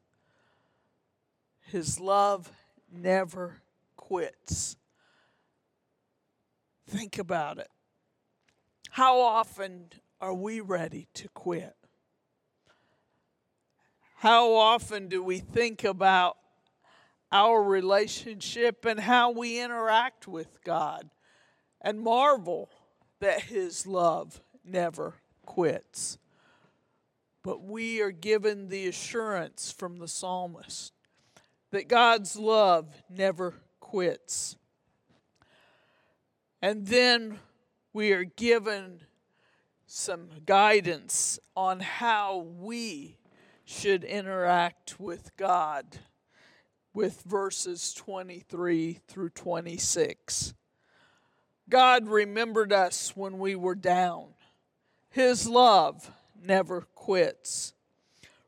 His 1.60 1.98
love 1.98 2.52
never 2.92 3.62
quits. 3.96 4.76
Think 6.86 7.18
about 7.18 7.58
it. 7.58 7.70
How 8.90 9.18
often 9.18 9.86
are 10.20 10.34
we 10.34 10.60
ready 10.60 11.08
to 11.14 11.28
quit? 11.30 11.74
How 14.24 14.54
often 14.54 15.08
do 15.08 15.22
we 15.22 15.36
think 15.36 15.84
about 15.84 16.38
our 17.30 17.62
relationship 17.62 18.86
and 18.86 18.98
how 18.98 19.30
we 19.32 19.60
interact 19.60 20.26
with 20.26 20.64
God 20.64 21.10
and 21.82 22.00
marvel 22.00 22.70
that 23.20 23.42
His 23.42 23.86
love 23.86 24.40
never 24.64 25.16
quits? 25.44 26.16
But 27.42 27.64
we 27.64 28.00
are 28.00 28.12
given 28.12 28.68
the 28.68 28.86
assurance 28.86 29.70
from 29.70 29.98
the 29.98 30.08
psalmist 30.08 30.94
that 31.70 31.86
God's 31.86 32.34
love 32.34 33.02
never 33.10 33.52
quits. 33.78 34.56
And 36.62 36.86
then 36.86 37.40
we 37.92 38.12
are 38.12 38.24
given 38.24 39.00
some 39.86 40.30
guidance 40.46 41.38
on 41.54 41.80
how 41.80 42.38
we 42.38 43.18
should 43.64 44.04
interact 44.04 45.00
with 45.00 45.36
God 45.36 45.98
with 46.92 47.22
verses 47.22 47.92
23 47.94 49.00
through 49.08 49.30
26. 49.30 50.54
God 51.68 52.08
remembered 52.08 52.72
us 52.72 53.16
when 53.16 53.38
we 53.38 53.56
were 53.56 53.74
down. 53.74 54.26
His 55.10 55.48
love 55.48 56.10
never 56.40 56.82
quits. 56.94 57.72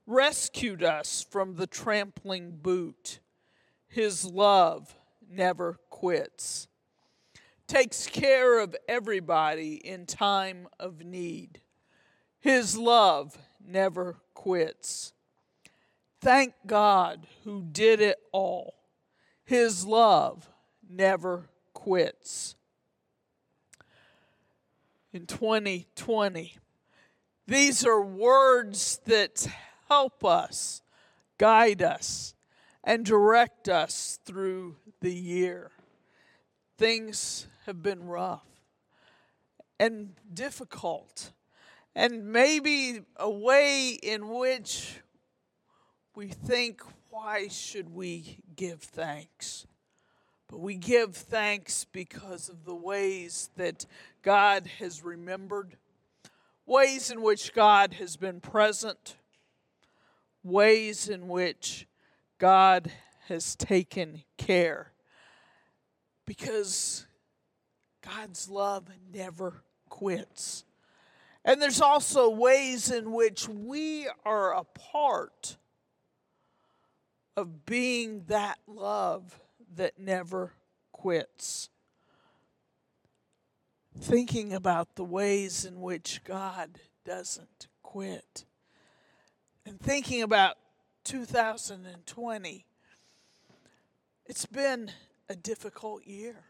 Rescued 0.07 0.85
us 0.85 1.27
from 1.29 1.57
the 1.57 1.67
trampling 1.67 2.53
boot. 2.63 3.19
His 3.89 4.25
love 4.25 4.95
never 5.29 5.81
quits. 5.91 6.69
Takes 7.67 8.07
care 8.07 8.61
of 8.61 8.77
everybody 8.89 9.75
in 9.75 10.07
time 10.07 10.69
of 10.79 11.05
need. 11.05 11.61
His 12.39 12.77
love 12.77 13.37
never 13.67 14.17
quits. 14.35 15.13
Thank 16.21 16.55
God 16.67 17.27
who 17.45 17.63
did 17.63 18.01
it 18.01 18.19
all. 18.33 18.75
His 19.45 19.87
love 19.87 20.49
never 20.89 21.49
quits. 21.73 22.57
In 25.13 25.27
2020, 25.27 26.57
these 27.47 27.87
are 27.87 28.03
words 28.03 29.01
that 29.05 29.47
help 29.89 30.25
us, 30.25 30.83
guide 31.39 31.81
us, 31.83 32.35
and 32.83 33.05
direct 33.05 33.69
us 33.69 34.19
through 34.25 34.77
the 35.01 35.13
year. 35.13 35.71
Things 36.77 37.47
have 37.67 37.83
been 37.83 38.07
rough 38.07 38.47
and 39.79 40.15
difficult, 40.33 41.33
and 41.97 42.31
maybe 42.31 43.01
a 43.17 43.31
way 43.31 43.89
in 44.03 44.29
which 44.29 45.01
we 46.15 46.29
think, 46.29 46.83
why 47.09 47.49
should 47.49 47.89
we 47.89 48.39
give 48.55 48.83
thanks? 48.83 49.67
But 50.47 50.61
we 50.61 50.77
give 50.77 51.17
thanks 51.17 51.87
because 51.87 52.51
of 52.51 52.67
the 52.67 52.75
ways 52.75 53.49
that 53.57 53.87
God 54.21 54.67
has 54.79 55.03
remembered 55.03 55.79
ways 56.67 57.11
in 57.11 57.23
which 57.23 57.55
God 57.55 57.95
has 57.95 58.19
been 58.19 58.41
present, 58.41 59.17
ways 60.45 61.09
in 61.09 61.29
which 61.29 61.87
God 62.37 62.93
has 63.29 63.57
taken 63.57 64.23
care. 64.37 64.93
Because 66.27 67.07
God's 68.03 68.51
love 68.51 68.85
never 69.15 69.63
quits. 69.89 70.66
And 71.47 71.63
there's 71.63 71.81
also 71.81 72.29
ways 72.29 72.91
in 72.91 73.13
which 73.13 73.49
we 73.49 74.09
are 74.25 74.53
a 74.53 74.65
part 74.65 75.57
of 77.37 77.65
being 77.65 78.25
that 78.27 78.59
love 78.67 79.39
that 79.77 79.97
never 79.97 80.55
quits. 80.91 81.71
Thinking 83.97 84.53
about 84.53 84.97
the 84.97 85.05
ways 85.05 85.65
in 85.65 85.81
which 85.81 86.25
God 86.25 86.81
doesn't 87.05 87.69
quit. 87.81 88.45
And 89.65 89.81
thinking 89.81 90.23
about 90.23 90.57
2020 91.05 92.67
It's 94.27 94.47
been 94.47 94.91
a 95.29 95.37
difficult 95.37 96.05
year. 96.05 96.47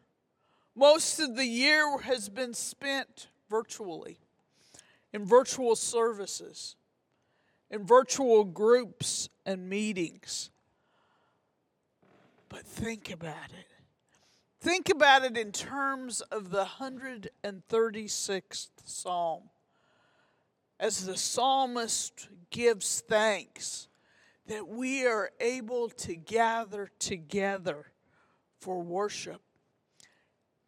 Most 0.75 1.21
of 1.21 1.37
the 1.37 1.45
year 1.45 1.99
has 1.99 2.31
been 2.31 2.55
spent 2.55 3.29
virtually, 3.51 4.19
in 5.17 5.25
virtual 5.25 5.75
services, 5.75 6.77
in 7.71 7.87
virtual 7.87 8.45
groups 8.45 9.31
and 9.47 9.67
meetings. 9.67 10.51
But 12.51 12.67
think 12.67 13.11
about 13.11 13.51
it. 13.59 13.67
Think 14.61 14.91
about 14.91 15.25
it 15.25 15.39
in 15.39 15.53
terms 15.53 16.21
of 16.21 16.51
the 16.51 16.67
136th 16.67 18.69
Psalm. 18.85 19.45
As 20.79 21.07
the 21.07 21.17
psalmist 21.17 22.29
gives 22.51 23.03
thanks 23.09 23.89
that 24.49 24.69
we 24.69 25.07
are 25.07 25.31
able 25.41 25.89
to 25.89 26.15
gather 26.15 26.91
together 26.99 27.87
for 28.61 28.83
worship, 28.83 29.41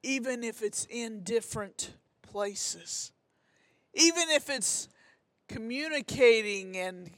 even 0.02 0.42
if 0.42 0.62
it's 0.62 0.86
in 0.88 1.22
different 1.22 1.92
places, 2.22 3.12
even 3.98 4.30
if 4.30 4.48
it's 4.48 4.88
communicating 5.48 6.76
and 6.76 7.10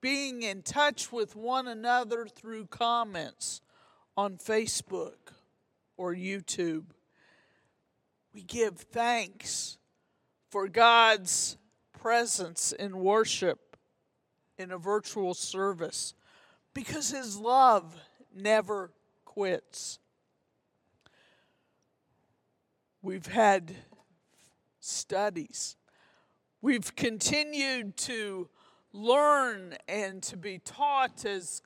being 0.00 0.42
in 0.42 0.62
touch 0.62 1.12
with 1.12 1.36
one 1.36 1.68
another 1.68 2.26
through 2.26 2.66
comments 2.66 3.60
on 4.16 4.36
Facebook 4.36 5.32
or 5.96 6.14
YouTube. 6.14 6.84
We 8.32 8.42
give 8.42 8.76
thanks 8.76 9.78
for 10.50 10.68
God's 10.68 11.56
presence 11.92 12.72
in 12.72 12.98
worship 12.98 13.76
in 14.58 14.70
a 14.70 14.78
virtual 14.78 15.34
service 15.34 16.14
because 16.74 17.10
His 17.10 17.38
love 17.38 17.96
never 18.34 18.90
quits. 19.24 19.98
We've 23.02 23.26
had 23.26 23.74
studies. 24.80 25.76
We've 26.64 26.96
continued 26.96 27.98
to 27.98 28.48
learn 28.90 29.76
and 29.86 30.22
to 30.22 30.38
be 30.38 30.58
taught 30.58 31.26
as 31.26 31.60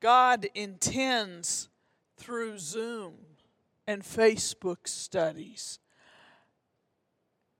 God 0.00 0.44
intends 0.56 1.68
through 2.16 2.58
Zoom 2.58 3.14
and 3.86 4.02
Facebook 4.02 4.88
studies. 4.88 5.78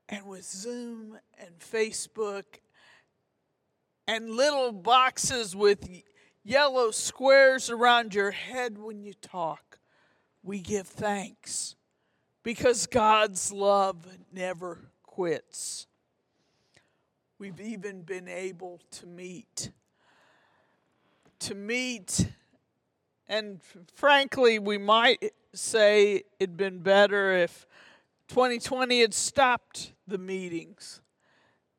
And 0.09 0.27
with 0.27 0.43
Zoom 0.43 1.21
and 1.39 1.61
Facebook 1.61 2.59
and 4.09 4.29
little 4.29 4.73
boxes 4.73 5.55
with 5.55 5.89
yellow 6.43 6.91
squares 6.91 7.71
around 7.71 8.17
your 8.17 8.33
head 8.33 8.79
when 8.79 9.05
you 9.05 9.13
talk, 9.15 9.79
we 10.43 10.59
give 10.59 10.89
thanks 10.89 11.77
because 12.43 12.89
God's 12.89 13.53
love 13.53 14.05
never 14.33 14.91
quits. 15.05 15.87
We've 17.41 17.61
even 17.63 18.03
been 18.03 18.29
able 18.29 18.81
to 18.91 19.07
meet. 19.07 19.71
To 21.39 21.55
meet, 21.55 22.29
and 23.27 23.63
frankly, 23.95 24.59
we 24.59 24.77
might 24.77 25.33
say 25.55 26.25
it'd 26.39 26.59
been 26.59 26.81
better 26.81 27.33
if 27.33 27.67
2020 28.29 29.01
had 29.01 29.15
stopped 29.15 29.95
the 30.07 30.19
meetings. 30.19 31.01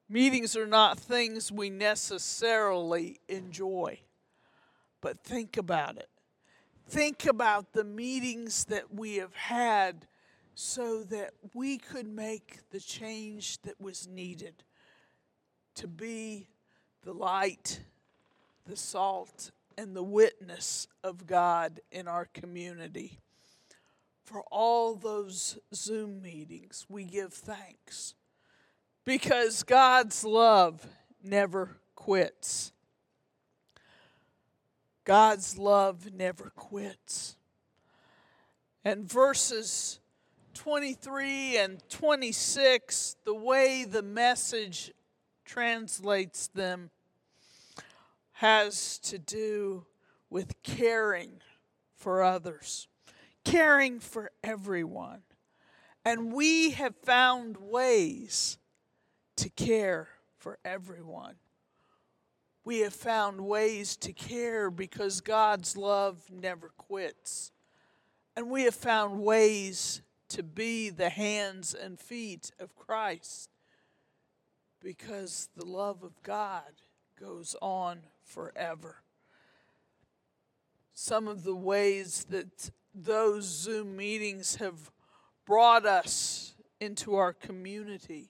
Meetings 0.09 0.57
are 0.57 0.65
not 0.65 0.97
things 0.97 1.51
we 1.51 1.69
necessarily 1.69 3.19
enjoy. 3.29 3.99
But 4.99 5.23
think 5.23 5.57
about 5.57 5.95
it. 5.95 6.09
Think 6.87 7.27
about 7.27 7.73
the 7.73 7.83
meetings 7.83 8.65
that 8.65 8.91
we 8.91 9.17
have 9.17 9.35
had 9.35 10.07
so 10.55 11.03
that 11.03 11.33
we 11.53 11.77
could 11.77 12.07
make 12.07 12.61
the 12.71 12.79
change 12.79 13.61
that 13.61 13.79
was 13.79 14.07
needed 14.07 14.63
to 15.75 15.87
be 15.87 16.47
the 17.03 17.13
light, 17.13 17.81
the 18.65 18.75
salt, 18.75 19.51
and 19.77 19.95
the 19.95 20.03
witness 20.03 20.87
of 21.03 21.25
God 21.25 21.79
in 21.91 22.07
our 22.07 22.25
community. 22.25 23.19
For 24.23 24.43
all 24.51 24.95
those 24.95 25.57
Zoom 25.73 26.21
meetings, 26.21 26.85
we 26.87 27.03
give 27.03 27.33
thanks 27.33 28.15
because 29.05 29.63
God's 29.63 30.23
love 30.23 30.85
never 31.23 31.77
quits. 31.95 32.71
God's 35.03 35.57
love 35.57 36.13
never 36.13 36.51
quits. 36.55 37.35
And 38.83 39.09
verses 39.11 39.99
23 40.53 41.57
and 41.57 41.89
26, 41.89 43.15
the 43.25 43.33
way 43.33 43.83
the 43.83 44.01
message 44.01 44.91
translates 45.51 46.47
them 46.47 46.89
has 48.31 48.97
to 48.99 49.19
do 49.19 49.85
with 50.29 50.63
caring 50.63 51.41
for 51.93 52.23
others, 52.23 52.87
caring 53.43 53.99
for 53.99 54.31
everyone. 54.45 55.21
And 56.05 56.31
we 56.31 56.71
have 56.71 56.95
found 56.95 57.57
ways 57.57 58.59
to 59.35 59.49
care 59.49 60.07
for 60.37 60.57
everyone. 60.63 61.35
We 62.63 62.79
have 62.79 62.93
found 62.93 63.41
ways 63.41 63.97
to 63.97 64.13
care 64.13 64.71
because 64.71 65.19
God's 65.19 65.75
love 65.75 66.23
never 66.31 66.69
quits. 66.77 67.51
And 68.37 68.49
we 68.49 68.63
have 68.63 68.75
found 68.75 69.19
ways 69.19 70.01
to 70.29 70.43
be 70.43 70.89
the 70.89 71.09
hands 71.09 71.73
and 71.73 71.99
feet 71.99 72.51
of 72.57 72.73
Christ 72.77 73.49
because 74.81 75.49
the 75.55 75.65
love 75.65 76.03
of 76.03 76.21
God 76.23 76.71
goes 77.19 77.55
on 77.61 77.99
forever. 78.23 78.97
Some 80.93 81.27
of 81.27 81.43
the 81.43 81.55
ways 81.55 82.25
that 82.29 82.71
those 82.93 83.45
Zoom 83.45 83.95
meetings 83.95 84.55
have 84.55 84.91
brought 85.45 85.85
us 85.85 86.53
into 86.79 87.15
our 87.15 87.33
community 87.33 88.29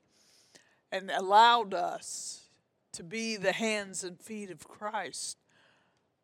and 0.92 1.10
allowed 1.10 1.74
us 1.74 2.50
to 2.94 3.04
be 3.04 3.38
the 3.38 3.54
hands 3.54 4.04
and 4.04 4.20
feet 4.20 4.52
of 4.52 4.68
Christ 4.68 5.38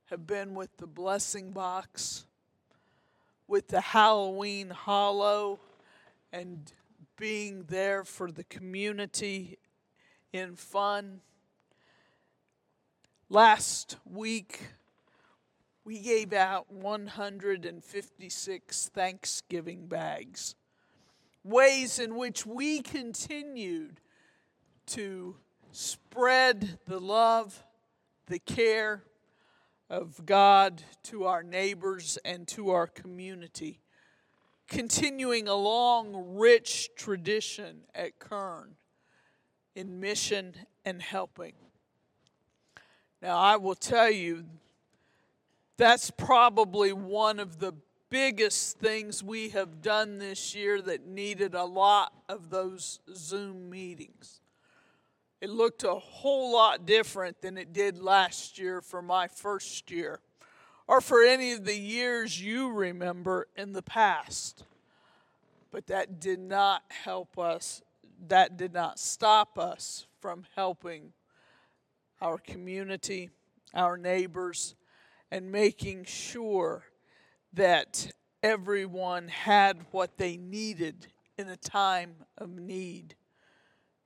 have 0.09 0.27
been 0.27 0.53
with 0.53 0.75
the 0.77 0.87
blessing 0.87 1.51
box, 1.51 2.25
with 3.47 3.69
the 3.69 3.81
Halloween 3.81 4.69
hollow, 4.69 5.59
and 6.31 6.71
being 7.17 7.63
there 7.67 8.03
for 8.03 8.31
the 8.31 8.43
community 8.43 9.57
in 10.33 10.55
fun. 10.55 11.21
Last 13.29 13.97
week, 14.05 14.61
we 15.83 15.99
gave 15.99 16.33
out 16.33 16.71
156 16.71 18.89
Thanksgiving 18.89 19.87
bags. 19.87 20.55
Ways 21.43 21.99
in 21.99 22.15
which 22.15 22.45
we 22.45 22.81
continued 22.81 23.99
to 24.87 25.35
spread 25.71 26.79
the 26.87 26.99
love, 26.99 27.63
the 28.27 28.39
care 28.39 29.03
of 29.89 30.25
God 30.25 30.83
to 31.03 31.25
our 31.25 31.43
neighbors 31.43 32.17
and 32.25 32.47
to 32.49 32.71
our 32.71 32.87
community 32.87 33.79
continuing 34.67 35.47
a 35.47 35.55
long, 35.55 36.37
rich 36.37 36.89
tradition 36.95 37.81
at 37.95 38.19
Kern 38.19 38.75
in 39.77 39.99
mission 39.99 40.55
and 40.85 40.99
helping. 40.99 41.53
Now, 43.21 43.37
I 43.37 43.57
will 43.57 43.75
tell 43.75 44.09
you, 44.09 44.45
that's 45.77 46.09
probably 46.09 46.91
one 46.93 47.39
of 47.39 47.59
the 47.59 47.73
biggest 48.09 48.79
things 48.79 49.23
we 49.23 49.49
have 49.49 49.83
done 49.83 50.17
this 50.17 50.55
year 50.55 50.81
that 50.81 51.05
needed 51.05 51.53
a 51.53 51.63
lot 51.63 52.11
of 52.27 52.49
those 52.49 52.99
Zoom 53.13 53.69
meetings. 53.69 54.41
It 55.41 55.51
looked 55.51 55.83
a 55.83 55.93
whole 55.93 56.51
lot 56.53 56.87
different 56.87 57.41
than 57.43 57.55
it 57.55 57.71
did 57.71 57.99
last 57.99 58.57
year 58.57 58.81
for 58.81 59.03
my 59.03 59.27
first 59.27 59.91
year 59.91 60.21
or 60.87 61.01
for 61.01 61.23
any 61.23 61.51
of 61.51 61.65
the 61.65 61.77
years 61.77 62.41
you 62.41 62.71
remember 62.71 63.47
in 63.55 63.73
the 63.73 63.83
past. 63.83 64.63
But 65.69 65.85
that 65.87 66.19
did 66.19 66.39
not 66.39 66.81
help 66.89 67.37
us, 67.37 67.83
that 68.27 68.57
did 68.57 68.73
not 68.73 68.99
stop 68.99 69.57
us 69.57 70.07
from 70.19 70.45
helping 70.55 71.13
our 72.21 72.37
community, 72.37 73.29
our 73.73 73.97
neighbors, 73.97 74.75
and 75.31 75.51
making 75.51 76.03
sure 76.05 76.83
that 77.53 78.11
everyone 78.41 79.27
had 79.27 79.85
what 79.91 80.17
they 80.17 80.37
needed 80.37 81.07
in 81.37 81.47
a 81.49 81.57
time 81.57 82.15
of 82.37 82.49
need 82.49 83.15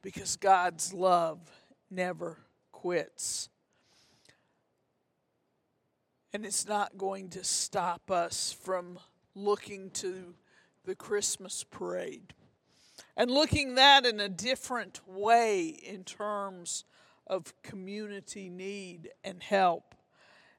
because 0.02 0.36
God's 0.36 0.94
love 0.94 1.40
never 1.90 2.40
quits. 2.72 3.50
And 6.34 6.46
it's 6.46 6.68
not 6.68 6.98
going 6.98 7.30
to 7.30 7.44
stop 7.44 8.10
us 8.10 8.52
from 8.64 9.00
looking 9.36 9.90
to 9.92 10.34
the 10.86 10.96
Christmas 10.96 11.64
parade 11.64 12.34
and 13.16 13.30
looking 13.30 13.76
that 13.76 14.06
in 14.06 14.20
a 14.20 14.30
different 14.30 15.02
way 15.08 15.68
in 15.68 16.04
terms 16.04 16.86
of 17.28 17.54
community 17.62 18.50
need 18.50 19.10
and 19.24 19.42
help. 19.42 19.96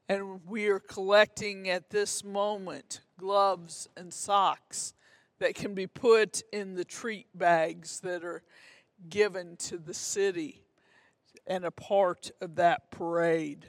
And 0.08 0.46
we 0.46 0.68
are 0.68 0.80
collecting 0.80 1.68
at 1.68 1.90
this 1.90 2.24
moment 2.24 3.00
gloves 3.18 3.88
and 3.96 4.12
socks 4.12 4.94
that 5.38 5.54
can 5.54 5.74
be 5.74 5.86
put 5.86 6.42
in 6.52 6.74
the 6.74 6.84
treat 6.84 7.26
bags 7.34 8.00
that 8.00 8.24
are 8.24 8.42
given 9.08 9.56
to 9.56 9.78
the 9.78 9.94
city 9.94 10.62
and 11.46 11.64
a 11.64 11.70
part 11.70 12.30
of 12.40 12.56
that 12.56 12.90
parade. 12.90 13.66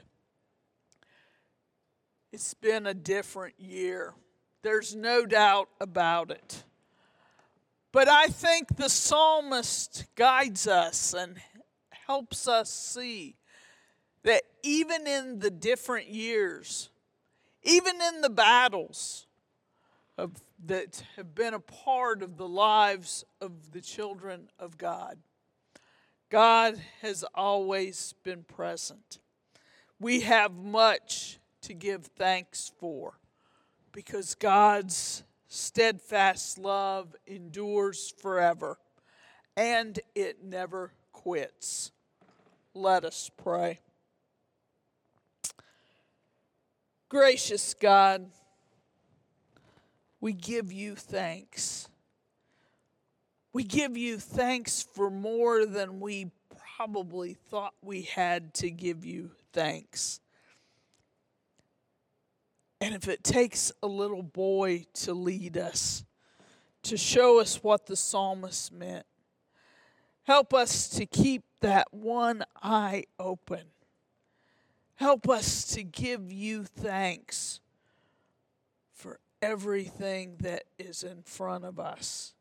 It's 2.32 2.54
been 2.54 2.86
a 2.86 2.94
different 2.94 3.58
year. 3.58 4.14
There's 4.62 4.94
no 4.94 5.26
doubt 5.26 5.68
about 5.80 6.30
it. 6.30 6.64
But 7.94 8.08
I 8.08 8.26
think 8.26 8.74
the 8.76 8.88
psalmist 8.88 10.06
guides 10.16 10.66
us 10.66 11.14
and 11.14 11.36
helps 12.08 12.48
us 12.48 12.68
see 12.68 13.36
that 14.24 14.42
even 14.64 15.06
in 15.06 15.38
the 15.38 15.48
different 15.52 16.08
years, 16.08 16.90
even 17.62 17.94
in 18.02 18.20
the 18.20 18.30
battles 18.30 19.28
of, 20.18 20.32
that 20.66 21.04
have 21.14 21.36
been 21.36 21.54
a 21.54 21.60
part 21.60 22.24
of 22.24 22.36
the 22.36 22.48
lives 22.48 23.24
of 23.40 23.70
the 23.70 23.80
children 23.80 24.48
of 24.58 24.76
God, 24.76 25.18
God 26.30 26.80
has 27.00 27.24
always 27.32 28.12
been 28.24 28.42
present. 28.42 29.20
We 30.00 30.22
have 30.22 30.52
much 30.52 31.38
to 31.62 31.74
give 31.74 32.06
thanks 32.06 32.72
for 32.76 33.20
because 33.92 34.34
God's 34.34 35.22
steadfast 35.54 36.58
love 36.58 37.14
endures 37.28 38.12
forever 38.18 38.76
and 39.56 40.00
it 40.14 40.42
never 40.42 40.92
quits. 41.12 41.92
Let 42.74 43.04
us 43.04 43.30
pray. 43.36 43.78
Gracious 47.08 47.74
God, 47.74 48.26
we 50.20 50.32
give 50.32 50.72
you 50.72 50.96
thanks. 50.96 51.88
We 53.52 53.62
give 53.62 53.96
you 53.96 54.18
thanks 54.18 54.82
for 54.82 55.08
more 55.08 55.66
than 55.66 56.00
we 56.00 56.32
probably 56.76 57.34
thought 57.34 57.74
we 57.80 58.02
had 58.02 58.54
to 58.54 58.70
give 58.70 59.04
you 59.04 59.30
thanks. 59.52 60.18
And 62.84 62.94
if 62.94 63.08
it 63.08 63.24
takes 63.24 63.72
a 63.82 63.86
little 63.86 64.22
boy 64.22 64.84
to 64.92 65.14
lead 65.14 65.56
us, 65.56 66.04
to 66.82 66.98
show 66.98 67.40
us 67.40 67.62
what 67.62 67.86
the 67.86 67.96
psalmist 67.96 68.74
meant, 68.74 69.06
help 70.24 70.52
us 70.52 70.90
to 70.90 71.06
keep 71.06 71.44
that 71.62 71.94
one 71.94 72.44
eye 72.62 73.04
open. 73.18 73.62
Help 74.96 75.30
us 75.30 75.64
to 75.68 75.82
give 75.82 76.30
you 76.30 76.64
thanks 76.64 77.60
for 78.92 79.18
everything 79.40 80.36
that 80.40 80.64
is 80.78 81.02
in 81.02 81.22
front 81.22 81.64
of 81.64 81.80
us 81.80 82.34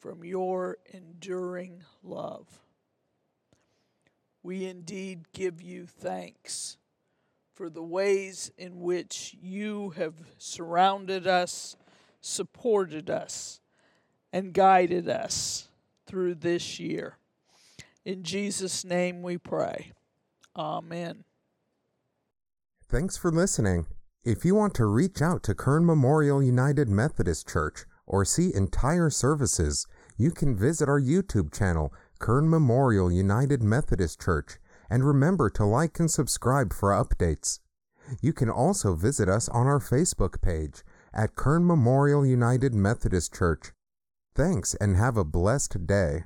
from 0.00 0.22
your 0.22 0.76
enduring 0.92 1.82
love. 2.04 2.60
We 4.42 4.66
indeed 4.66 5.32
give 5.32 5.62
you 5.62 5.86
thanks 5.86 6.76
for 7.56 7.70
the 7.70 7.82
ways 7.82 8.50
in 8.58 8.82
which 8.82 9.34
you 9.40 9.90
have 9.96 10.14
surrounded 10.36 11.26
us, 11.26 11.74
supported 12.20 13.08
us, 13.08 13.60
and 14.30 14.52
guided 14.52 15.08
us 15.08 15.68
through 16.06 16.34
this 16.34 16.78
year. 16.78 17.16
In 18.04 18.22
Jesus' 18.22 18.84
name 18.84 19.22
we 19.22 19.38
pray. 19.38 19.92
Amen. 20.54 21.24
Thanks 22.88 23.16
for 23.16 23.32
listening. 23.32 23.86
If 24.22 24.44
you 24.44 24.54
want 24.54 24.74
to 24.74 24.84
reach 24.86 25.22
out 25.22 25.42
to 25.44 25.54
Kern 25.54 25.86
Memorial 25.86 26.42
United 26.42 26.88
Methodist 26.88 27.48
Church 27.48 27.84
or 28.06 28.24
see 28.24 28.54
entire 28.54 29.08
services, 29.08 29.86
you 30.18 30.30
can 30.30 30.54
visit 30.54 30.88
our 30.88 31.00
YouTube 31.00 31.56
channel, 31.56 31.92
Kern 32.18 32.50
Memorial 32.50 33.10
United 33.10 33.62
Methodist 33.62 34.20
Church 34.20 34.58
and 34.90 35.04
remember 35.04 35.50
to 35.50 35.64
like 35.64 35.98
and 35.98 36.10
subscribe 36.10 36.72
for 36.72 36.90
updates. 36.90 37.60
You 38.20 38.32
can 38.32 38.50
also 38.50 38.94
visit 38.94 39.28
us 39.28 39.48
on 39.48 39.66
our 39.66 39.80
Facebook 39.80 40.40
page 40.40 40.82
at 41.12 41.34
Kern 41.34 41.66
Memorial 41.66 42.24
United 42.24 42.74
Methodist 42.74 43.34
Church. 43.34 43.72
Thanks 44.34 44.74
and 44.74 44.96
have 44.96 45.16
a 45.16 45.24
blessed 45.24 45.86
day. 45.86 46.24